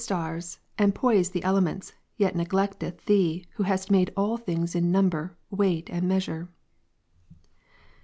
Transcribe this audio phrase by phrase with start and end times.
[0.01, 5.37] stars, and poise the elements, yet neglecteth Thee who hast M^IsdP^ ^'^^^^^^^ Miw^s in number,
[5.51, 6.49] weight, and measure.